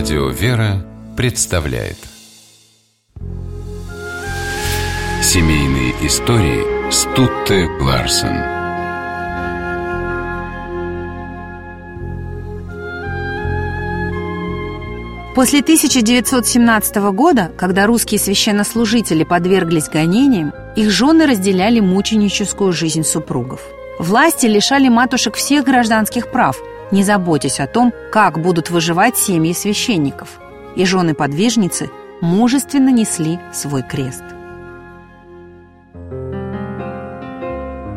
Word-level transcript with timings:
Радио 0.00 0.28
«Вера» 0.28 0.82
представляет 1.14 1.98
Семейные 5.22 5.90
истории 6.06 6.90
Стутте 6.90 7.66
Ларсен 7.82 8.38
После 15.34 15.60
1917 15.60 16.96
года, 17.12 17.52
когда 17.58 17.84
русские 17.84 18.18
священнослужители 18.18 19.24
подверглись 19.24 19.90
гонениям, 19.90 20.54
их 20.76 20.88
жены 20.90 21.26
разделяли 21.26 21.80
мученическую 21.80 22.72
жизнь 22.72 23.02
супругов. 23.02 23.60
Власти 23.98 24.46
лишали 24.46 24.88
матушек 24.88 25.34
всех 25.34 25.66
гражданских 25.66 26.30
прав, 26.32 26.56
не 26.90 27.02
заботясь 27.04 27.60
о 27.60 27.66
том, 27.66 27.92
как 28.12 28.40
будут 28.40 28.70
выживать 28.70 29.16
семьи 29.16 29.52
священников. 29.52 30.40
И 30.76 30.84
жены-подвижницы 30.84 31.90
мужественно 32.20 32.90
несли 32.90 33.38
свой 33.52 33.82
крест. 33.82 34.22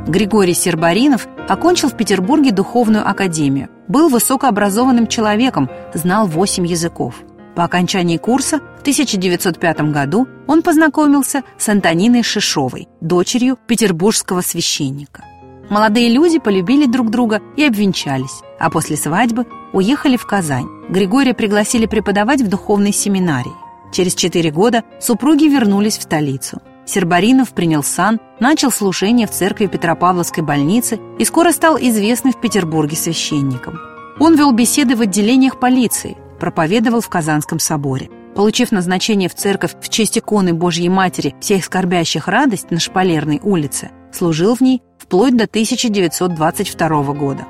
Григорий 0.07 0.53
Сербаринов 0.53 1.27
окончил 1.47 1.89
в 1.89 1.97
Петербурге 1.97 2.51
духовную 2.51 3.07
академию. 3.07 3.69
Был 3.87 4.09
высокообразованным 4.09 5.07
человеком, 5.07 5.69
знал 5.93 6.27
восемь 6.27 6.67
языков. 6.67 7.15
По 7.55 7.63
окончании 7.63 8.17
курса 8.17 8.59
в 8.77 8.81
1905 8.81 9.91
году 9.91 10.27
он 10.47 10.61
познакомился 10.61 11.43
с 11.57 11.69
Антониной 11.69 12.23
Шишовой, 12.23 12.87
дочерью 12.99 13.57
петербургского 13.67 14.41
священника. 14.41 15.23
Молодые 15.69 16.09
люди 16.09 16.39
полюбили 16.39 16.85
друг 16.85 17.09
друга 17.09 17.41
и 17.55 17.63
обвенчались, 17.63 18.41
а 18.59 18.69
после 18.69 18.97
свадьбы 18.97 19.45
уехали 19.71 20.17
в 20.17 20.25
Казань. 20.25 20.67
Григория 20.89 21.33
пригласили 21.33 21.85
преподавать 21.85 22.41
в 22.41 22.49
духовной 22.49 22.91
семинарии. 22.91 23.51
Через 23.91 24.15
четыре 24.15 24.51
года 24.51 24.83
супруги 24.99 25.45
вернулись 25.45 25.97
в 25.97 26.03
столицу. 26.03 26.61
Сербаринов 26.85 27.53
принял 27.53 27.83
сан, 27.83 28.19
начал 28.39 28.71
служение 28.71 29.25
в 29.25 29.31
церкви 29.31 29.67
Петропавловской 29.67 30.43
больницы 30.43 30.99
и 31.17 31.23
скоро 31.23 31.51
стал 31.51 31.77
известным 31.77 32.33
в 32.33 32.41
Петербурге 32.41 32.97
священником. 32.97 33.79
Он 34.19 34.35
вел 34.35 34.51
беседы 34.51 34.95
в 34.95 35.01
отделениях 35.01 35.59
полиции, 35.59 36.17
проповедовал 36.39 37.01
в 37.01 37.09
Казанском 37.09 37.59
соборе. 37.59 38.09
Получив 38.35 38.71
назначение 38.71 39.29
в 39.29 39.35
церковь 39.35 39.75
в 39.79 39.89
честь 39.89 40.17
иконы 40.17 40.53
Божьей 40.53 40.89
Матери 40.89 41.35
всех 41.39 41.63
скорбящих 41.63 42.27
радость 42.27 42.71
на 42.71 42.79
Шпалерной 42.79 43.39
улице, 43.43 43.91
служил 44.11 44.55
в 44.55 44.61
ней 44.61 44.81
вплоть 45.03 45.35
до 45.35 45.43
1922 45.43 47.13
года. 47.13 47.45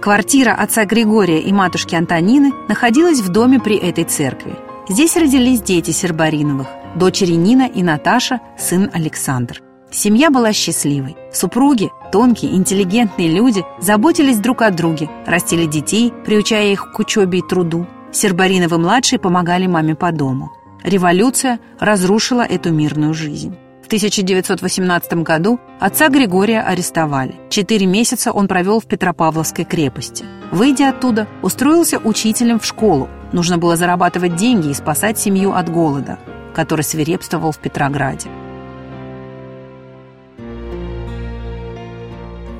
Квартира 0.00 0.52
отца 0.52 0.84
Григория 0.84 1.40
и 1.40 1.52
матушки 1.52 1.94
Антонины 1.94 2.52
находилась 2.68 3.20
в 3.20 3.30
доме 3.30 3.58
при 3.58 3.76
этой 3.76 4.04
церкви. 4.04 4.54
Здесь 4.88 5.16
родились 5.16 5.62
дети 5.62 5.90
Сербариновых, 5.90 6.68
дочери 6.94 7.32
Нина 7.32 7.66
и 7.66 7.82
Наташа, 7.82 8.40
сын 8.58 8.90
Александр. 8.92 9.62
Семья 9.90 10.30
была 10.30 10.52
счастливой. 10.52 11.16
Супруги, 11.32 11.90
тонкие, 12.12 12.54
интеллигентные 12.54 13.28
люди, 13.28 13.64
заботились 13.80 14.38
друг 14.38 14.62
о 14.62 14.70
друге, 14.70 15.08
растили 15.26 15.66
детей, 15.66 16.12
приучая 16.26 16.72
их 16.72 16.92
к 16.92 16.98
учебе 16.98 17.38
и 17.38 17.42
труду. 17.42 17.86
Сербариновы-младшие 18.12 19.18
помогали 19.18 19.66
маме 19.66 19.94
по 19.94 20.12
дому. 20.12 20.52
Революция 20.82 21.60
разрушила 21.80 22.42
эту 22.42 22.72
мирную 22.72 23.14
жизнь. 23.14 23.56
В 23.84 23.86
1918 23.86 25.12
году 25.22 25.60
отца 25.78 26.08
Григория 26.08 26.62
арестовали. 26.62 27.34
Четыре 27.50 27.84
месяца 27.84 28.32
он 28.32 28.48
провел 28.48 28.80
в 28.80 28.86
Петропавловской 28.86 29.66
крепости. 29.66 30.24
Выйдя 30.50 30.88
оттуда, 30.88 31.28
устроился 31.42 31.98
учителем 31.98 32.58
в 32.58 32.64
школу. 32.64 33.10
Нужно 33.32 33.58
было 33.58 33.76
зарабатывать 33.76 34.36
деньги 34.36 34.70
и 34.70 34.74
спасать 34.74 35.18
семью 35.18 35.52
от 35.52 35.68
голода, 35.68 36.18
который 36.54 36.80
свирепствовал 36.80 37.52
в 37.52 37.58
Петрограде. 37.58 38.30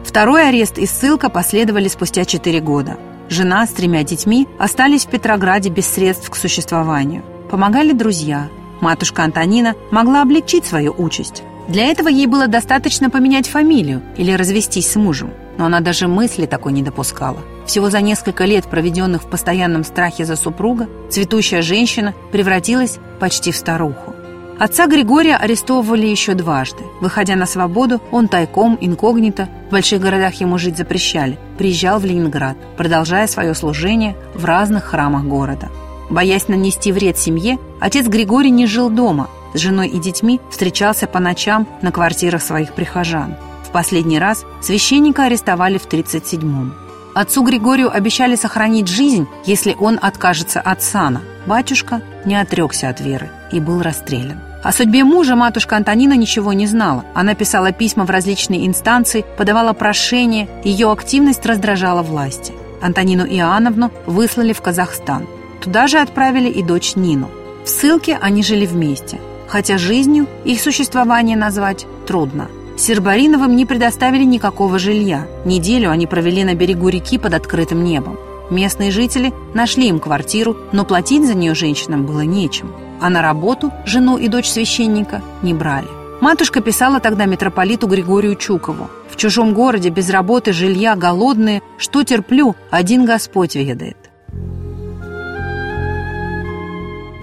Второй 0.05 0.47
арест 0.47 0.77
и 0.77 0.85
ссылка 0.85 1.31
последовали 1.31 1.89
спустя 1.89 2.27
четыре 2.27 2.61
года. 2.61 2.99
Жена 3.31 3.67
с 3.67 3.71
тремя 3.71 4.05
детьми 4.05 4.47
остались 4.59 5.07
в 5.07 5.11
Петрограде 5.11 5.71
без 5.71 5.87
средств 5.87 6.29
к 6.29 6.37
существованию. 6.37 7.25
Помогали 7.51 7.93
друзья– 7.93 8.51
Матушка 8.81 9.25
Антонина 9.25 9.75
могла 9.91 10.23
облегчить 10.23 10.65
свою 10.65 10.95
участь. 10.97 11.43
Для 11.69 11.87
этого 11.87 12.09
ей 12.09 12.27
было 12.27 12.47
достаточно 12.47 13.09
поменять 13.09 13.49
фамилию 13.49 14.03
или 14.17 14.33
развестись 14.33 14.91
с 14.91 14.97
мужем. 14.97 15.33
Но 15.57 15.67
она 15.67 15.81
даже 15.81 16.09
мысли 16.09 16.47
такой 16.47 16.73
не 16.73 16.83
допускала. 16.83 17.39
Всего 17.67 17.89
за 17.89 18.01
несколько 18.01 18.45
лет, 18.45 18.67
проведенных 18.67 19.23
в 19.23 19.31
постоянном 19.31 19.85
страхе 19.85 20.25
за 20.25 20.37
супруга, 20.37 20.89
цветущая 21.11 21.63
женщина 21.63 22.15
превратилась 22.33 22.99
почти 23.21 23.53
в 23.53 23.57
старуху. 23.57 24.15
Отца 24.59 24.87
Григория 24.87 25.37
арестовывали 25.37 26.07
еще 26.07 26.35
дважды. 26.35 26.85
Выходя 27.01 27.35
на 27.35 27.47
свободу, 27.47 28.01
он 28.13 28.29
тайком, 28.29 28.79
инкогнито, 28.81 29.49
в 29.69 29.73
больших 29.73 30.01
городах 30.01 30.35
ему 30.35 30.59
жить 30.59 30.77
запрещали, 30.77 31.39
приезжал 31.59 31.99
в 31.99 32.05
Ленинград, 32.05 32.57
продолжая 32.77 33.27
свое 33.27 33.55
служение 33.55 34.17
в 34.35 34.45
разных 34.45 34.85
храмах 34.85 35.25
города. 35.25 35.71
Боясь 36.09 36.49
нанести 36.49 36.93
вред 36.93 37.19
семье, 37.19 37.59
отец 37.85 38.07
Григорий 38.07 38.51
не 38.51 38.67
жил 38.67 38.89
дома. 38.89 39.29
С 39.53 39.59
женой 39.59 39.89
и 39.89 39.99
детьми 39.99 40.41
встречался 40.51 41.07
по 41.07 41.21
ночам 41.21 41.69
на 41.83 41.93
квартирах 41.93 42.43
своих 42.43 42.73
прихожан. 42.73 43.37
В 43.63 43.71
последний 43.71 44.19
раз 44.19 44.45
священника 44.63 45.25
арестовали 45.25 45.79
в 45.79 45.87
37-м. 45.87 46.75
Отцу 47.15 47.45
Григорию 47.45 47.95
обещали 47.95 48.37
сохранить 48.37 48.89
жизнь, 48.89 49.29
если 49.45 49.77
он 49.79 49.99
откажется 50.01 50.61
от 50.61 50.83
сана. 50.83 51.21
Батюшка 51.47 52.01
не 52.25 52.35
отрекся 52.35 52.89
от 52.89 53.01
веры 53.01 53.31
и 53.53 53.61
был 53.61 53.83
расстрелян. 53.83 54.41
О 54.65 54.73
судьбе 54.73 55.05
мужа 55.05 55.37
матушка 55.37 55.77
Антонина 55.77 56.15
ничего 56.15 56.55
не 56.55 56.67
знала. 56.67 57.05
Она 57.13 57.35
писала 57.35 57.71
письма 57.71 58.07
в 58.07 58.11
различные 58.11 58.67
инстанции, 58.67 59.25
подавала 59.37 59.75
прошения, 59.75 60.49
ее 60.65 60.91
активность 60.91 61.45
раздражала 61.45 62.03
власти. 62.03 62.55
Антонину 62.81 63.27
Иоанновну 63.27 63.93
выслали 64.07 64.55
в 64.55 64.63
Казахстан. 64.63 65.27
Туда 65.61 65.87
же 65.87 65.99
отправили 65.99 66.49
и 66.49 66.63
дочь 66.63 66.97
Нину. 66.97 67.29
В 67.65 67.69
ссылке 67.69 68.19
они 68.21 68.43
жили 68.43 68.67
вместе, 68.67 69.19
хотя 69.49 69.79
жизнью 69.79 70.27
их 70.45 70.61
существование 70.61 71.37
назвать 71.37 71.87
трудно. 72.07 72.49
Сербариновым 72.77 73.57
не 73.57 73.65
предоставили 73.65 74.25
никакого 74.25 74.79
жилья. 74.79 75.27
Неделю 75.47 75.91
они 75.91 76.07
провели 76.07 76.45
на 76.45 76.55
берегу 76.55 76.89
реки 76.89 77.17
под 77.19 77.33
открытым 77.33 77.83
небом. 77.83 78.19
Местные 78.51 78.91
жители 78.91 79.33
нашли 79.55 79.89
им 79.89 79.99
квартиру, 79.99 80.57
но 80.73 80.85
платить 80.85 81.27
за 81.27 81.35
нее 81.35 81.55
женщинам 81.55 82.05
было 82.05 82.21
нечем. 82.21 82.71
А 83.01 83.09
на 83.09 83.23
работу 83.23 83.73
жену 83.87 84.19
и 84.19 84.29
дочь 84.29 84.51
священника 84.51 85.23
не 85.41 85.55
брали. 85.55 85.89
Матушка 86.21 86.61
писала 86.61 87.01
тогда 87.01 87.25
митрополиту 87.25 87.87
Григорию 87.87 88.37
Чукову. 88.37 88.91
«В 89.09 89.17
чужом 89.17 89.55
городе, 89.55 89.89
без 89.89 90.11
работы, 90.11 90.53
жилья, 90.53 90.97
голодные, 90.97 91.63
что 91.79 92.03
терплю, 92.03 92.57
один 92.71 93.07
Господь 93.07 93.55
ведает». 93.55 94.04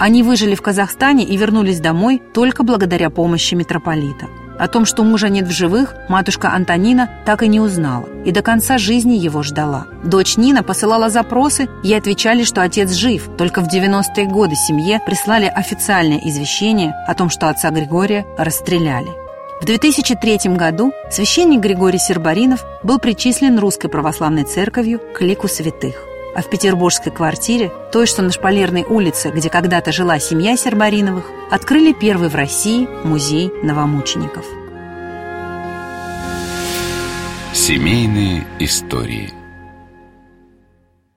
Они 0.02 0.24
выжили 0.24 0.56
в 0.56 0.64
Казахстане 0.64 1.24
и 1.26 1.38
вернулись 1.38 1.80
домой 1.80 2.24
только 2.34 2.64
благодаря 2.64 3.12
помощи 3.12 3.54
митрополита. 3.54 4.26
О 4.58 4.68
том, 4.68 4.84
что 4.84 5.04
мужа 5.04 5.30
нет 5.30 5.46
в 5.48 5.52
живых, 5.52 5.94
матушка 6.10 6.54
Антонина 6.54 7.08
так 7.24 7.44
и 7.44 7.48
не 7.48 7.60
узнала 7.60 8.08
и 8.26 8.32
до 8.32 8.42
конца 8.42 8.80
жизни 8.80 9.14
его 9.14 9.44
ждала. 9.44 9.86
Дочь 10.04 10.38
Нина 10.38 10.64
посылала 10.64 11.12
запросы, 11.12 11.70
ей 11.84 12.00
отвечали, 12.00 12.44
что 12.44 12.64
отец 12.64 12.94
жив. 12.94 13.30
Только 13.38 13.62
в 13.62 13.72
90-е 13.72 14.26
годы 14.26 14.56
семье 14.56 15.00
прислали 15.06 15.46
официальное 15.46 16.18
извещение 16.18 16.96
о 17.08 17.14
том, 17.14 17.30
что 17.30 17.48
отца 17.48 17.70
Григория 17.70 18.26
расстреляли. 18.40 19.10
В 19.62 19.66
2003 19.66 20.56
году 20.56 20.94
священник 21.12 21.60
Григорий 21.60 22.00
Сербаринов 22.00 22.66
был 22.82 22.98
причислен 22.98 23.60
Русской 23.60 23.88
Православной 23.88 24.46
Церковью 24.46 25.00
к 25.14 25.22
лику 25.22 25.48
святых. 25.48 26.11
А 26.34 26.42
в 26.42 26.50
петербургской 26.50 27.12
квартире, 27.12 27.72
той, 27.92 28.06
что 28.06 28.22
на 28.22 28.32
Шпалерной 28.32 28.84
улице, 28.84 29.32
где 29.32 29.50
когда-то 29.50 29.92
жила 29.92 30.18
семья 30.20 30.56
Сербариновых, 30.56 31.26
открыли 31.50 31.92
первый 31.92 32.30
в 32.30 32.36
России 32.36 32.88
музей 33.06 33.52
новомучеников. 33.64 34.46
Семейные 37.54 38.46
истории– 38.60 39.34